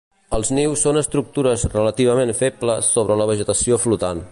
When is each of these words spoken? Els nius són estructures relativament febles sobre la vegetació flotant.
Els 0.35 0.47
nius 0.59 0.85
són 0.87 0.97
estructures 1.01 1.65
relativament 1.75 2.33
febles 2.41 2.91
sobre 2.97 3.21
la 3.23 3.29
vegetació 3.35 3.81
flotant. 3.87 4.19